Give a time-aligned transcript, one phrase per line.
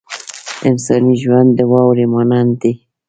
[0.69, 2.73] انساني ژوند د واورې مانند دی.